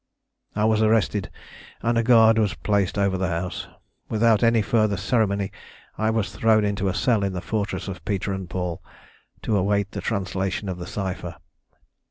"I 0.55 0.65
was 0.65 0.81
arrested, 0.81 1.29
and 1.83 1.95
a 1.95 2.01
guard 2.01 2.39
was 2.39 2.55
placed 2.55 2.97
over 2.97 3.19
the 3.19 3.27
house. 3.27 3.67
Without 4.09 4.41
any 4.41 4.63
further 4.63 4.97
ceremony 4.97 5.51
I 5.95 6.09
was 6.09 6.31
thrown 6.35 6.65
into 6.65 6.87
a 6.89 6.93
cell 6.95 7.23
in 7.23 7.33
the 7.33 7.39
fortress 7.39 7.87
of 7.87 8.03
Peter 8.03 8.33
and 8.33 8.49
Paul 8.49 8.81
to 9.43 9.55
await 9.55 9.91
the 9.91 10.01
translation 10.01 10.69
of 10.69 10.79
the 10.79 10.87
cypher. 10.87 11.35